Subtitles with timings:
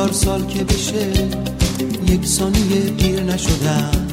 [0.00, 1.06] هزار سال که بشه
[2.06, 4.06] یک ثانیه دیر نشدم.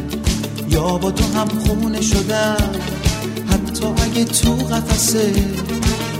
[0.70, 2.72] یا با تو هم خونه شدم.
[3.50, 5.32] حتی اگه تو قفسه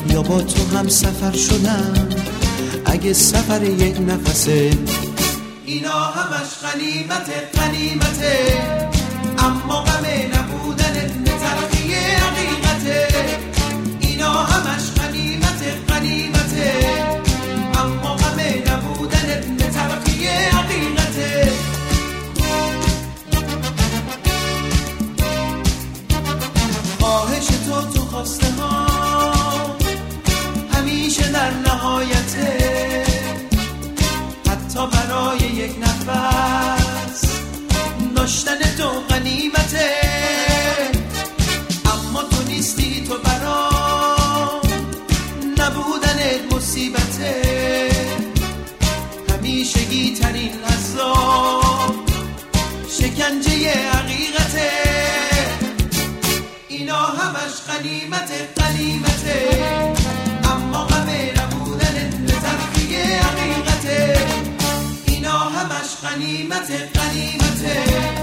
[0.10, 2.08] یا با تو هم سفر شدم.
[2.86, 4.72] اگه سفر یک نفسه
[5.66, 8.97] اینا همش قنیمته قنیمته
[66.02, 68.17] غنیمت غنیمت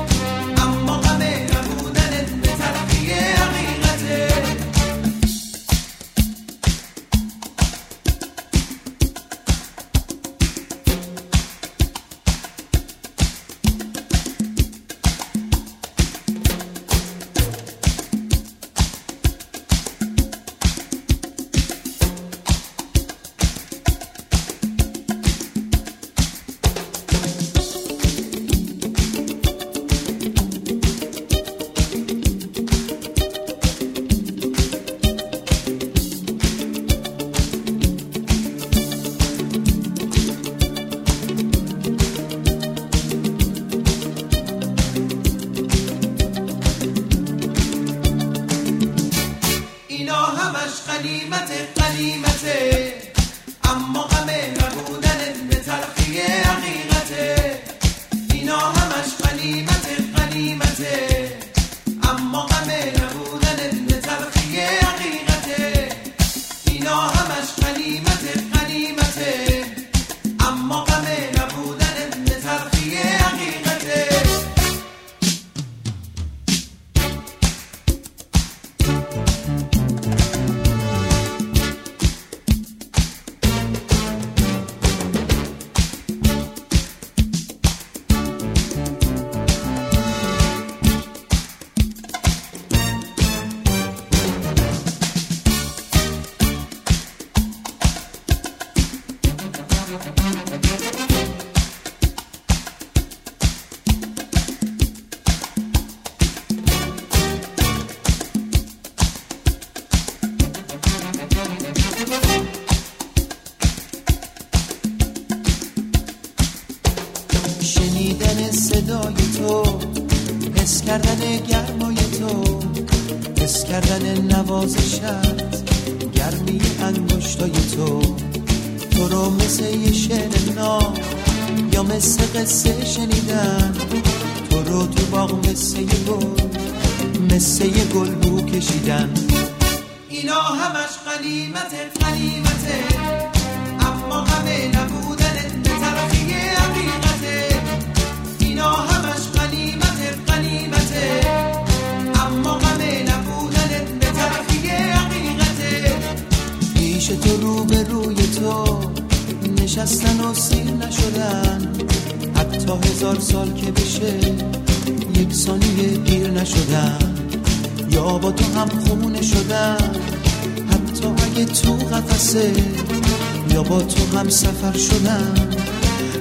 [174.25, 175.35] هم سفر شدم.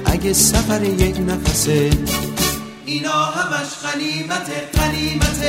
[0.06, 1.90] اگه سفر یک نفسه
[2.86, 5.42] اینا همش غنیمت غنیمت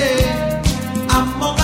[1.11, 1.57] اما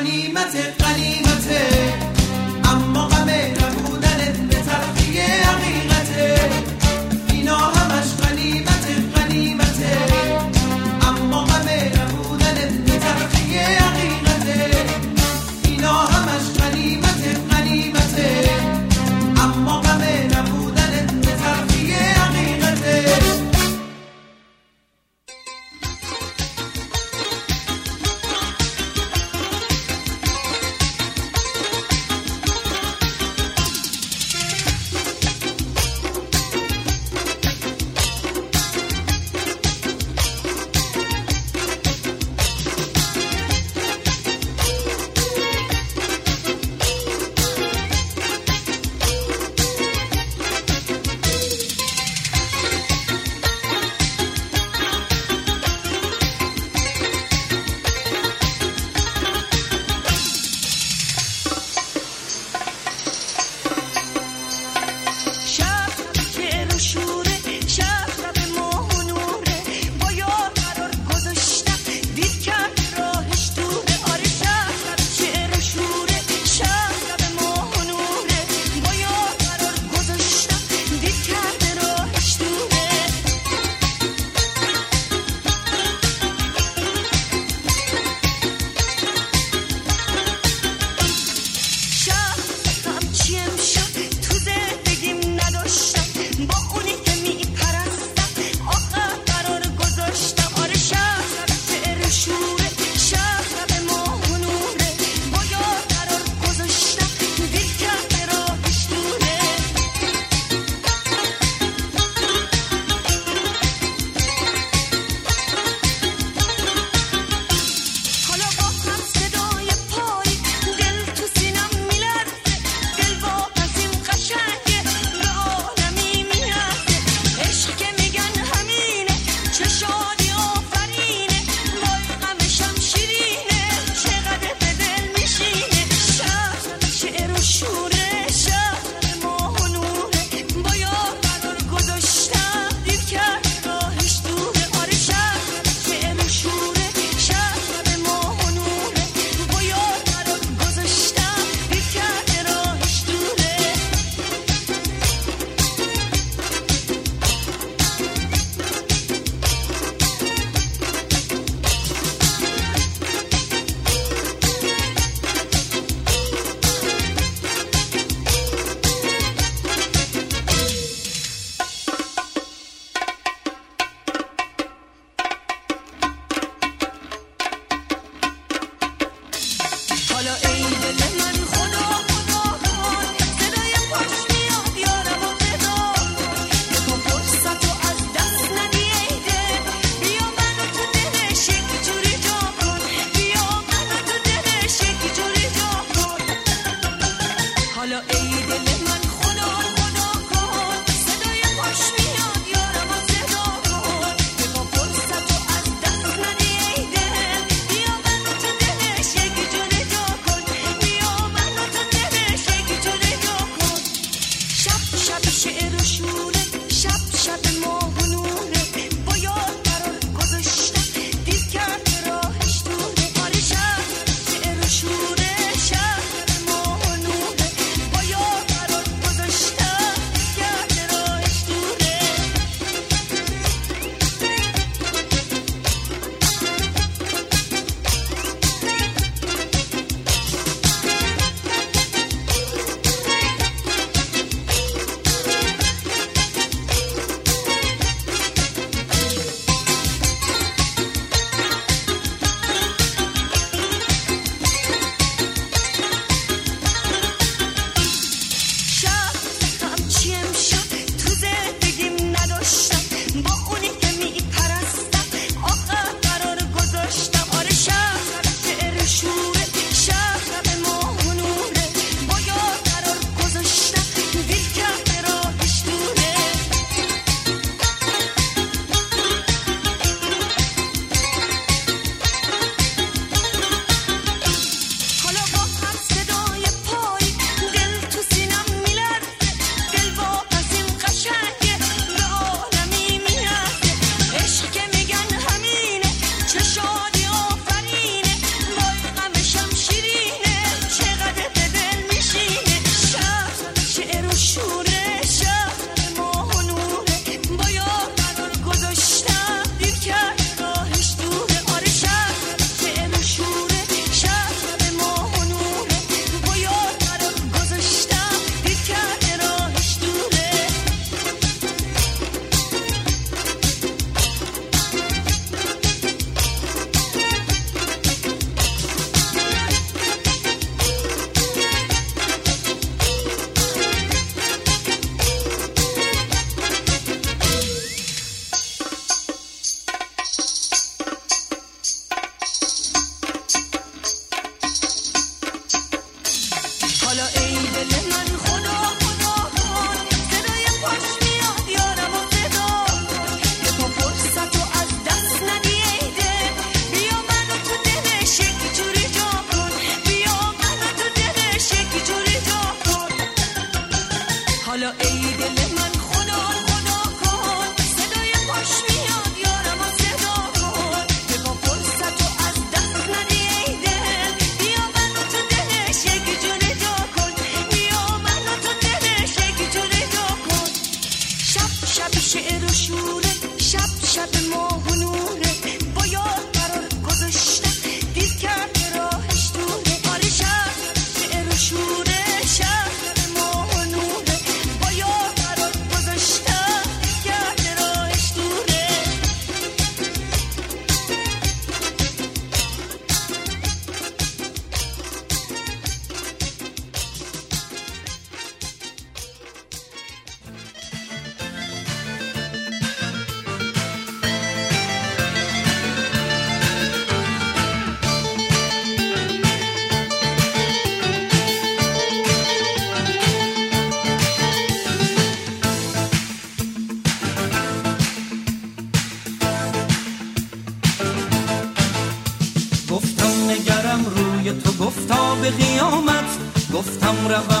[0.00, 0.75] に待て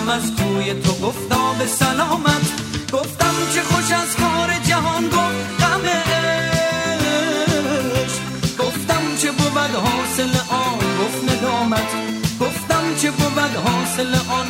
[0.06, 5.32] دیدم از کوی تو گفتم به سلامت گفتم چه خوش از کار جهان گفتمش
[8.58, 11.90] گفتم چه بود حاصل آن گفت ندامت.
[12.40, 14.46] گفتم چه بود حاصل آن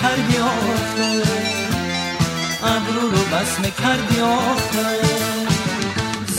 [0.00, 1.22] کردی آخه.
[2.64, 4.86] ابرو رو بسمه کردی آخه.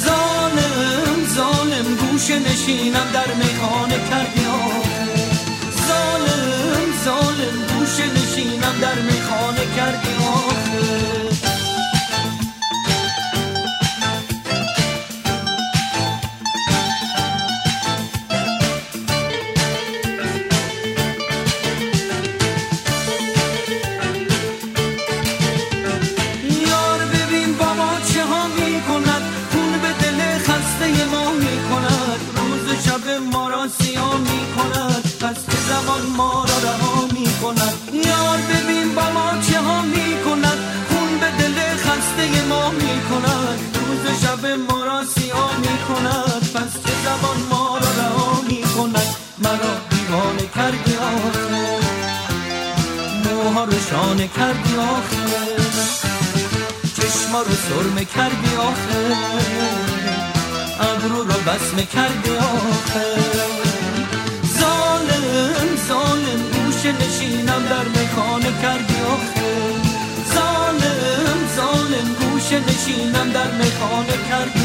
[0.05, 5.05] ظالم ظالم گوش نشینم در میخانه کردی آخه.
[5.88, 10.25] ظالم ظالم گوش نشینم در میخانه کردی آخه
[57.69, 59.01] سرمه کردی آخه.
[60.79, 63.05] ابرو رو بسمه کردی آخه.
[64.60, 69.53] ظالم ظالم گوش نشینم در مخانه کردی آخه.
[70.36, 74.64] ظالم ظالم گوش نشینم در مخانه کردی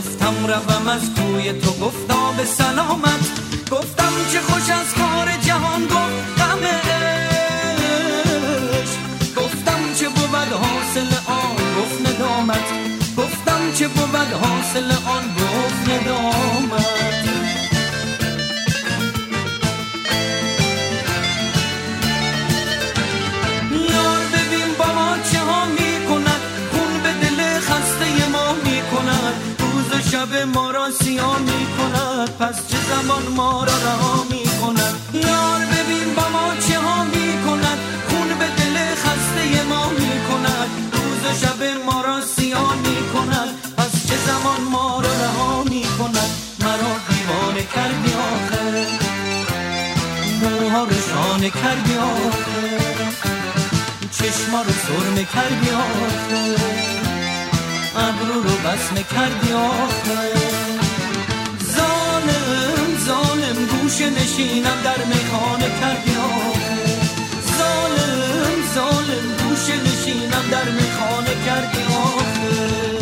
[0.00, 3.22] گفتم روم از کوی تو گفتا به سلامت.
[3.70, 6.58] گفتم چه خوش از کار جهان گفتم
[9.36, 12.66] گفتم چه بود حاصل آن گفت ندامت.
[13.16, 16.39] گفتم چه بود حاصل آن گفت ندامت.
[30.90, 36.54] سیاه می کند پس چه زمان ما را رها می کند یار ببین با ما
[36.68, 42.20] چه ها می کند خون به دل خسته ما می کند روز شب ما را
[42.20, 48.86] سیاه می کند پس چه زمان ما را رها می کند مرا دیوانه کردی آخر
[50.42, 52.80] موها رو شانه کردی آخر
[54.12, 56.90] چشما رو سرمه کردی آخر
[57.96, 60.79] ابرو رو بسمه کردی آخه.
[63.90, 66.10] ظالم گوش نشینم در میخانه کردی
[67.58, 72.99] ظالم ظالم گوش نشینم در میخانه کردی آخه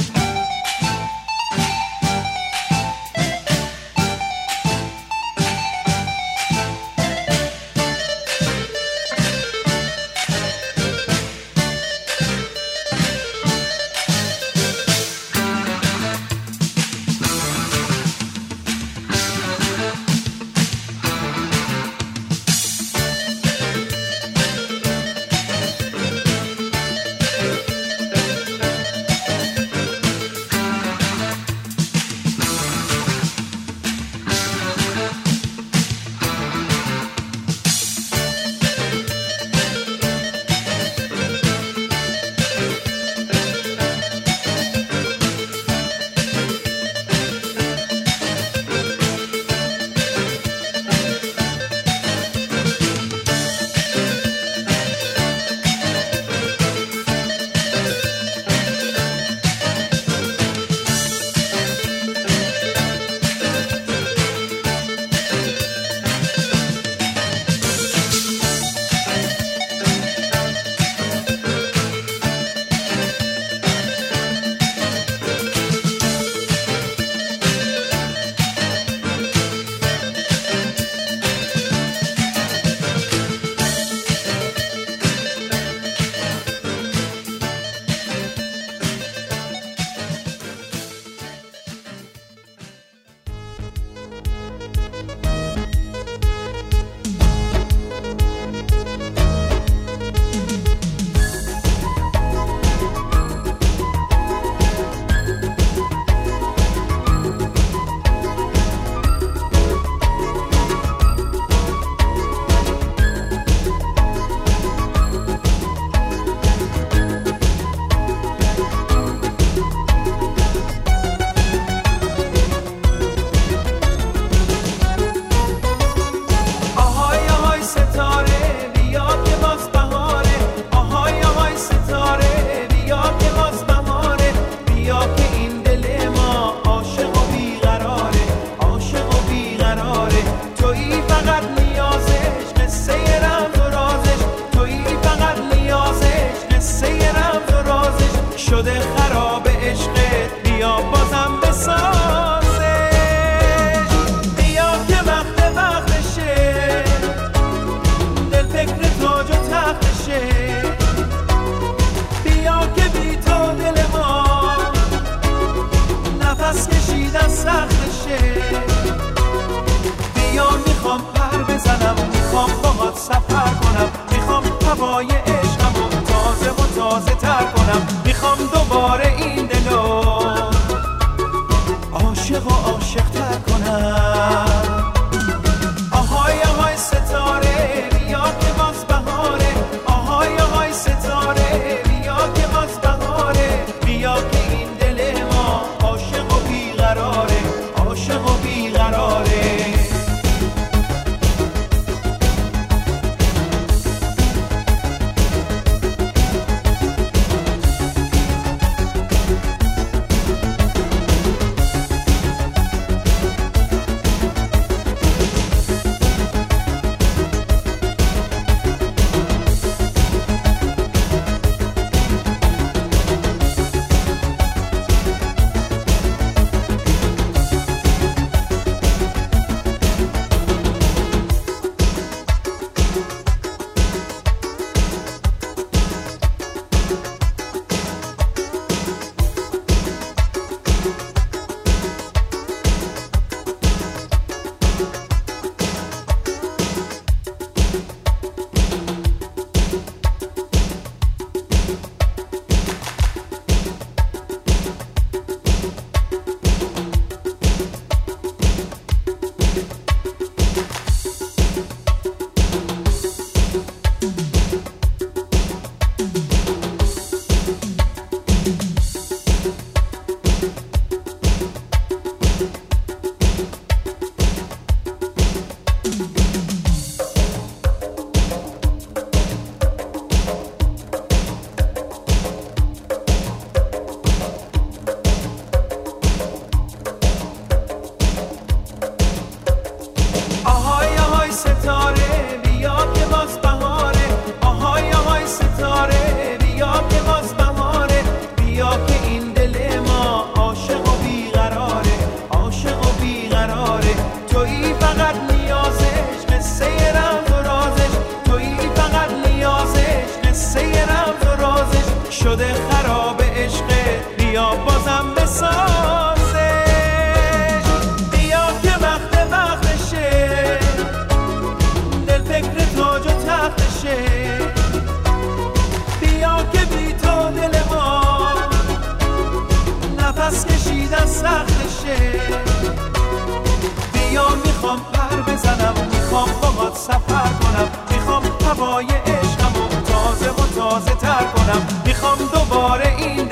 [338.59, 341.67] هوای عشقم و تازه و تازه تر کنم.
[341.87, 343.28] می‌خوام دوباره این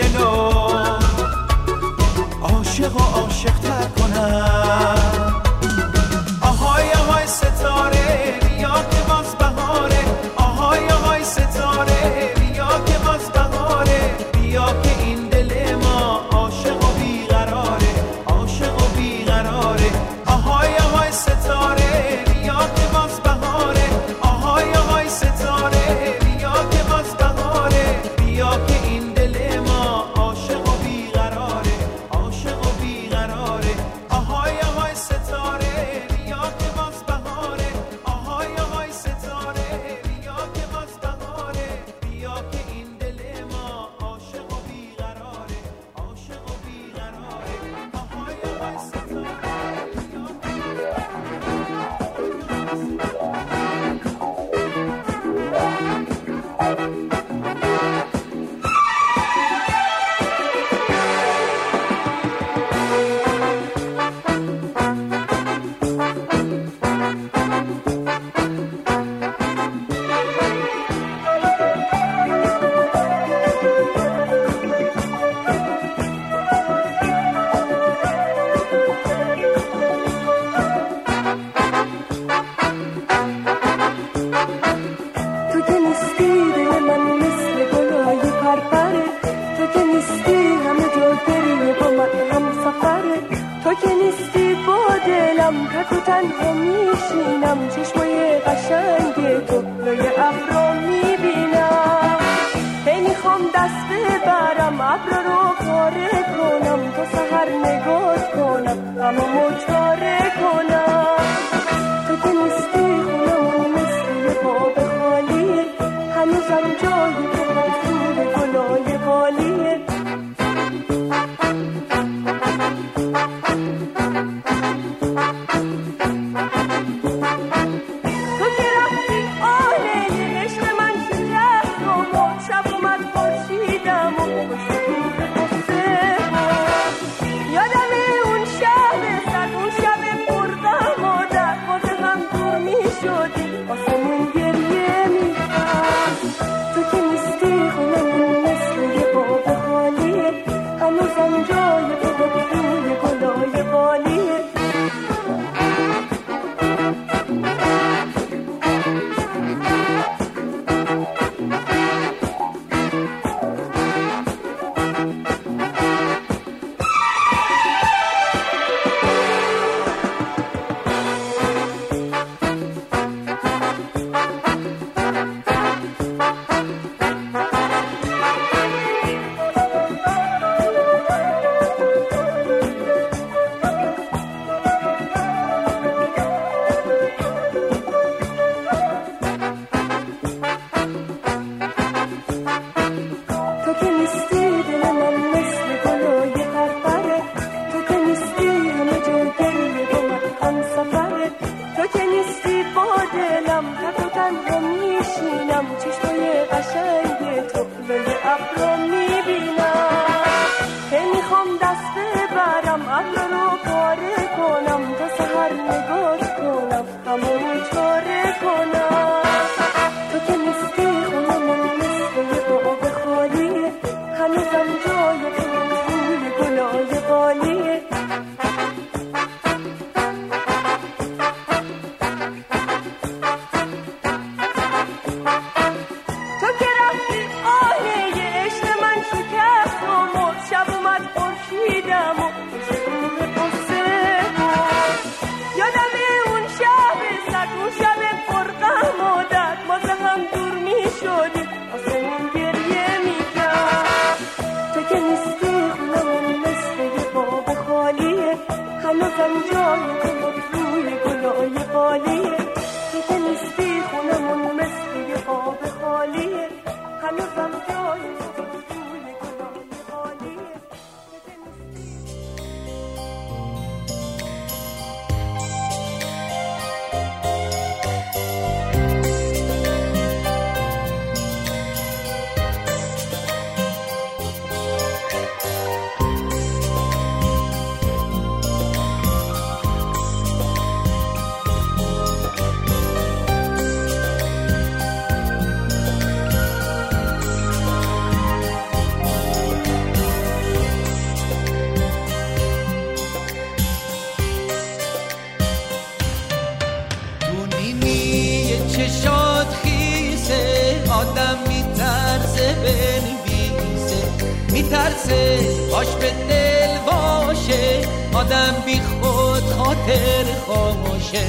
[318.17, 321.27] آدم بی خود خاطر خاموشه.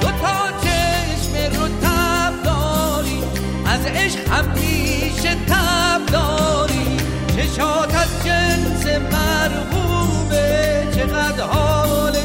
[0.00, 3.22] دو تا چشم رو تب داری
[3.66, 6.96] از عشق همیشه تب داری.
[7.36, 12.16] چشات از جنس مرغوبه چقدر حال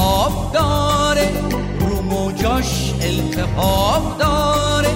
[0.00, 1.28] آب داره
[1.80, 4.88] رو موجاش التحاب داره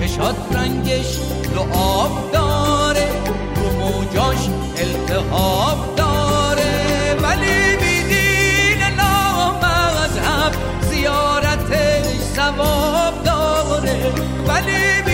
[0.00, 1.18] چشات رنگش
[1.54, 3.08] لعاب داره
[3.56, 7.16] رو موجاش التحاب داره.
[7.22, 10.52] ولی بیدین لامذهب
[10.90, 14.12] زیارتش ثواب داره.
[14.48, 15.07] ولی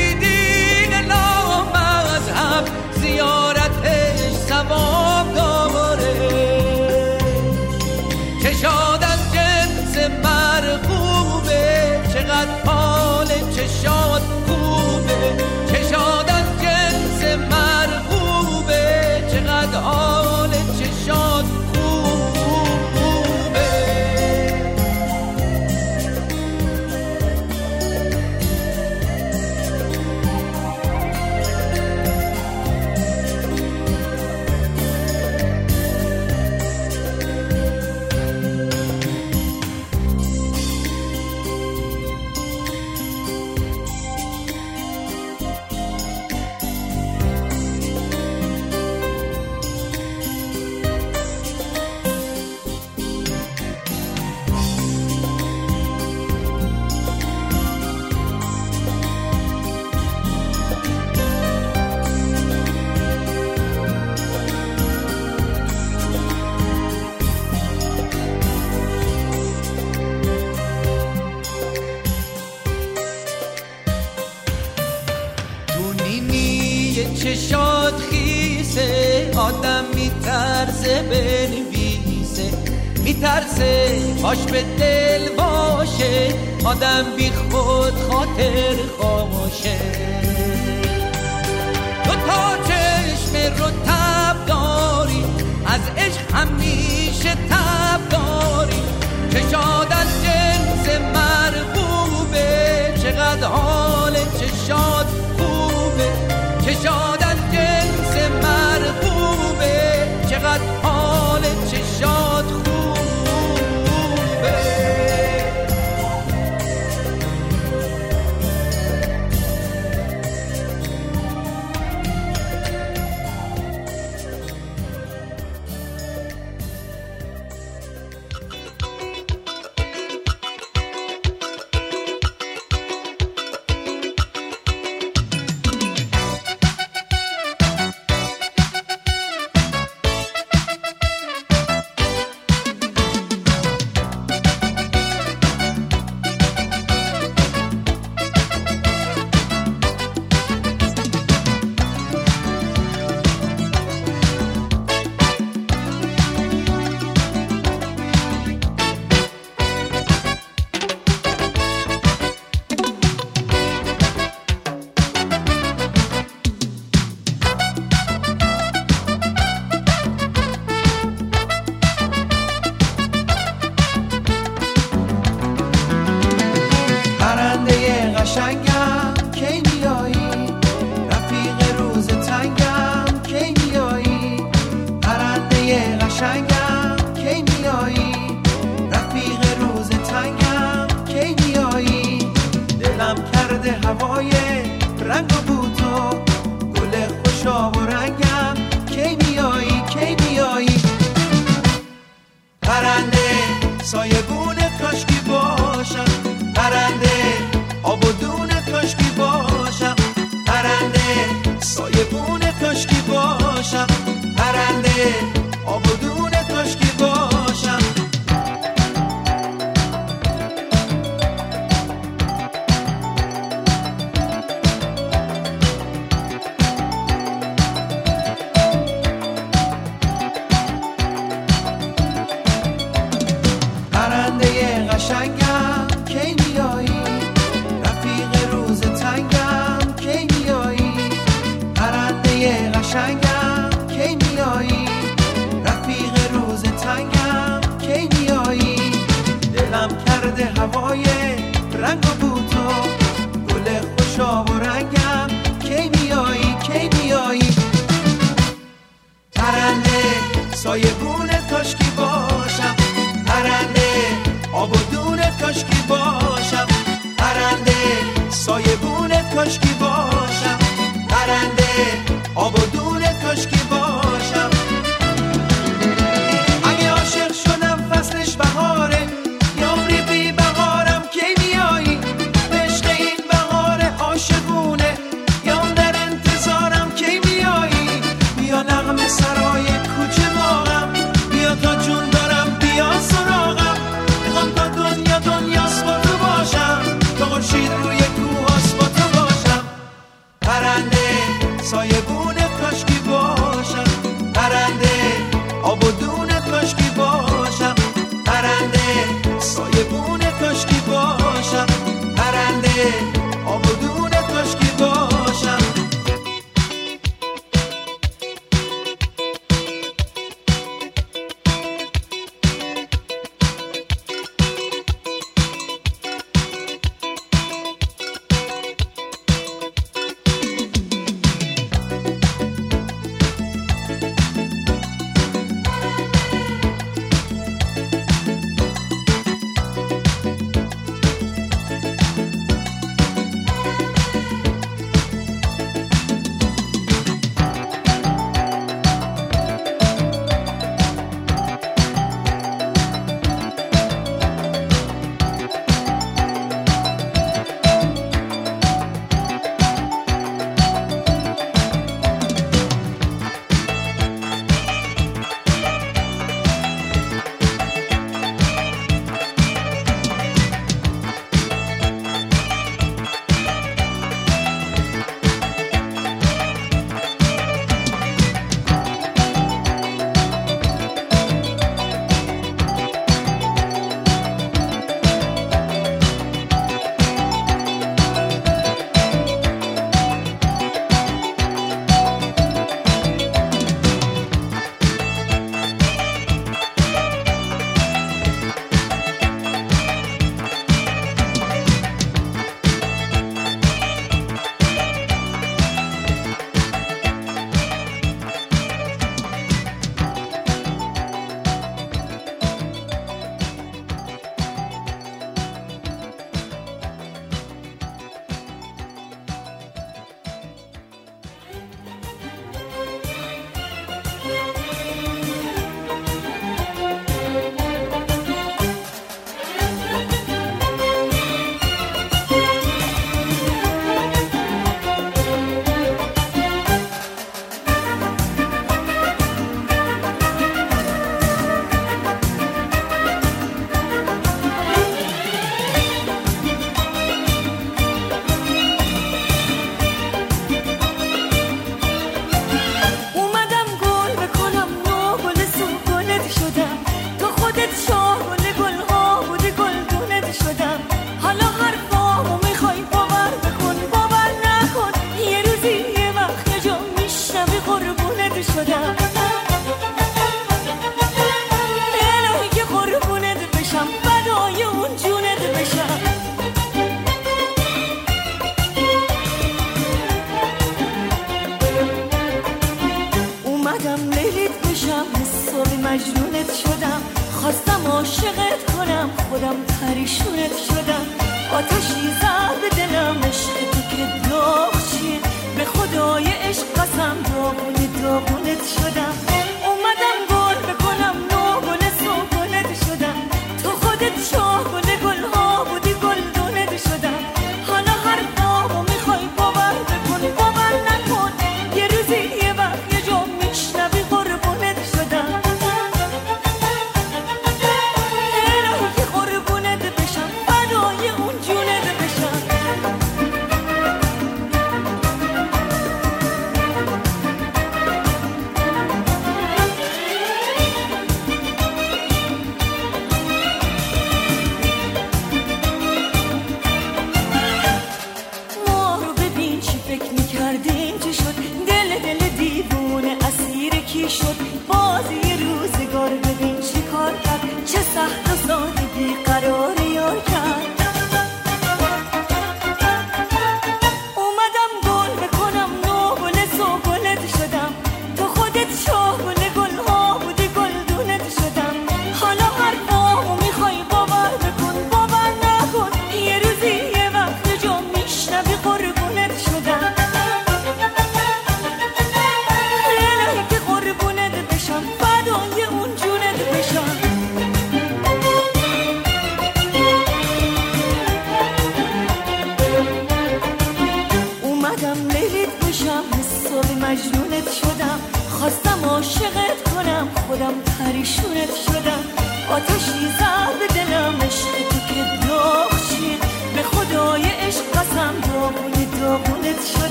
[84.24, 86.34] خاش به دل باشه
[86.64, 89.78] آدم بی خود خاطر خاموشه.
[92.04, 95.24] تو تا چشم رو تب داری
[95.66, 98.82] از عشق همیشه تب داری.
[99.32, 104.03] چشاد از جنس مرغوبه چقدر ها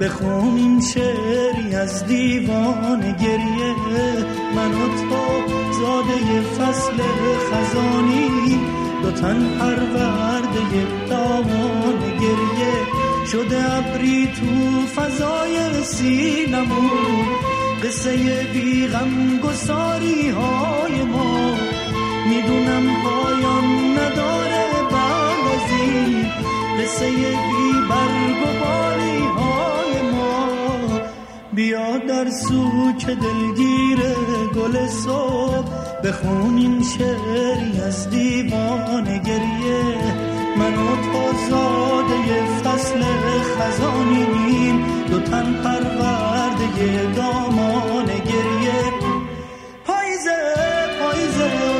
[0.00, 3.74] بخونیم شعری از دیوان گریه.
[4.56, 5.28] من و تو
[5.80, 6.96] زاده فصل
[7.50, 8.60] خزانی
[9.02, 12.74] دو تن پرورده دامان گریه.
[13.32, 17.26] شده ابری تو فضای سینمون
[17.84, 18.16] قصه
[18.52, 21.54] بی غم گساری های ما.
[22.28, 26.26] می‌دونم پایان نداره بعد از این
[26.80, 28.64] قصه بی و
[29.34, 29.77] ما
[31.58, 33.98] بیا در سوک دلگیر
[34.54, 35.68] گل صبح
[36.04, 39.84] بخونیم شعری از دیوان گریه.
[40.58, 43.02] من و تو زاده فصل
[43.58, 48.82] خزانیم دو تن پرورده دامان گریه.
[49.86, 50.38] پاییزه
[51.00, 51.77] پاییزه.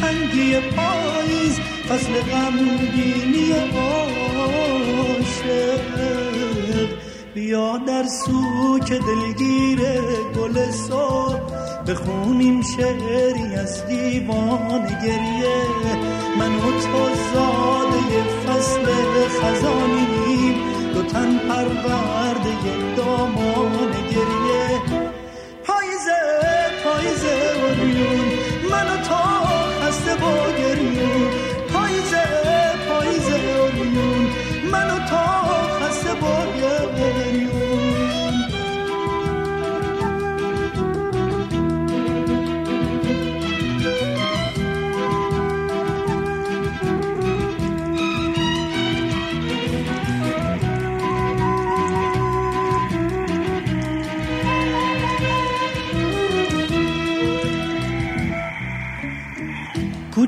[0.00, 4.76] تنگی پاییز فصل غمگینی عاشق.
[7.34, 9.80] بیا در سوک دلگیر
[10.36, 11.40] گل صبح
[11.86, 15.62] بخونیم شعری از دیوان گریه.
[16.38, 18.84] من و تو زاده فصل
[19.28, 20.54] خزانیم
[20.94, 24.82] دو تن پرورده دامان گریه.
[25.64, 26.20] پاییزه
[26.84, 28.28] پاییزه اوریون
[28.70, 29.45] من و تو
[29.86, 31.30] خسته با گریون
[31.72, 32.22] پاییزه
[32.88, 34.26] پاییزه اوریون
[34.72, 34.98] من و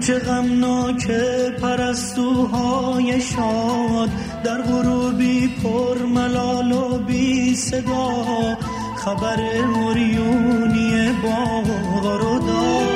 [0.09, 1.11] کوچه غمناک
[1.63, 4.11] پرستوهای شاد
[4.45, 8.59] در غروبی پر ملال و بی صدا.
[8.97, 12.89] خبر موریونی باغ رو داد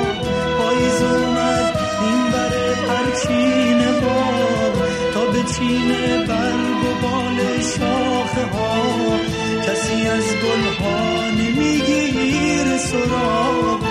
[0.57, 2.53] پاییز اومد این بر
[2.87, 4.87] پرچین باغ.
[5.13, 5.87] تا به چین
[6.27, 9.19] برگ و بال شاخه ها
[9.67, 13.82] کسی از گل ها نمیگیر سراغ.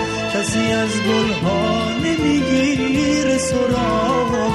[0.43, 4.51] کسی از گل ها نمیگیر سراغ.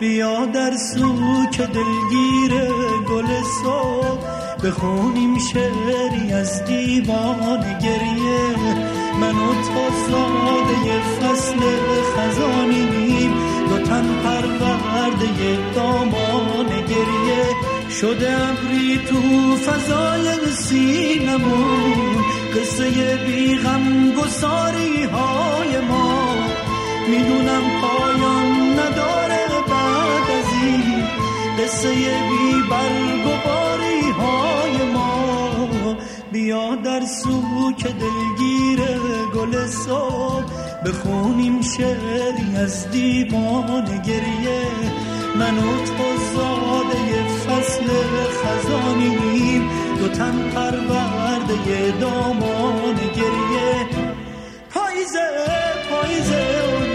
[0.00, 2.70] بیا در سوک دلگیر
[3.08, 3.26] گل
[3.62, 4.20] صبح.
[4.64, 8.56] بخونیم شعری از دیوان گریه.
[9.20, 11.58] من و تو زاده فصل
[12.16, 13.34] خزانیم.
[13.68, 17.46] دو تن پرورده دامان گریه.
[18.00, 22.45] شده ابری تو فضای سینمون.
[22.56, 26.34] قصه بی غم گساری های ما.
[27.08, 31.04] می‌دونم پایان نداره بعد از این
[31.58, 31.88] قصه
[32.28, 33.26] بی برگ
[34.20, 35.96] های ما.
[36.32, 38.80] بیا در سوک دلگیر
[39.34, 40.44] گل صبح
[40.86, 44.66] بخونیم شعری از دیوان گریه.
[45.38, 47.84] من و تو زاده فصل
[48.42, 49.85] خزانیم.
[49.98, 53.86] دو تن پرورده دامان گریه.
[54.70, 55.26] پاییزه
[55.90, 56.85] پاییزه